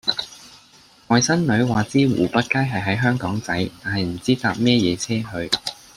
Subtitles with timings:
[1.09, 5.51] 外甥女話知湖北街係喺香港仔但係唔知搭咩野車去